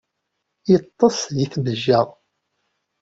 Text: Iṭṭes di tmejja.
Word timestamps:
Iṭṭes 0.75 1.19
di 1.35 1.45
tmejja. 1.51 1.99